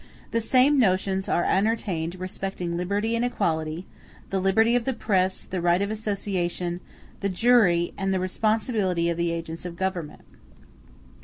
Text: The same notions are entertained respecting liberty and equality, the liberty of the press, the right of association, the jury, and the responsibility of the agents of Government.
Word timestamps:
The 0.31 0.41
same 0.41 0.79
notions 0.79 1.29
are 1.29 1.43
entertained 1.43 2.15
respecting 2.15 2.75
liberty 2.75 3.15
and 3.15 3.23
equality, 3.23 3.85
the 4.31 4.39
liberty 4.39 4.75
of 4.75 4.85
the 4.85 4.95
press, 4.95 5.43
the 5.43 5.61
right 5.61 5.79
of 5.79 5.91
association, 5.91 6.79
the 7.19 7.29
jury, 7.29 7.93
and 7.99 8.11
the 8.11 8.19
responsibility 8.19 9.09
of 9.11 9.17
the 9.17 9.31
agents 9.31 9.63
of 9.63 9.75
Government. 9.75 10.23